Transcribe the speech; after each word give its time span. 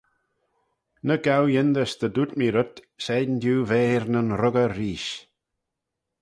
Ny 1.07 1.15
gow 1.25 1.45
yindys 1.53 1.91
dy 1.99 2.07
dooyrt 2.13 2.33
mee 2.37 2.51
rhyt, 2.53 2.75
Shegin 3.03 3.37
diu 3.41 3.57
v'er 3.69 4.03
nyn 4.11 4.35
ruggey 4.41 4.69
reesht. 4.77 5.21